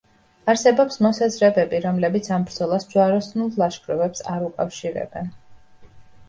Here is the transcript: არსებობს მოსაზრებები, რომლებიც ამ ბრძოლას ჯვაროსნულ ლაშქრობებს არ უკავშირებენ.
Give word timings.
არსებობს 0.51 0.95
მოსაზრებები, 1.05 1.81
რომლებიც 1.83 2.29
ამ 2.37 2.47
ბრძოლას 2.47 2.87
ჯვაროსნულ 2.95 3.53
ლაშქრობებს 3.65 4.25
არ 4.37 4.49
უკავშირებენ. 4.49 5.31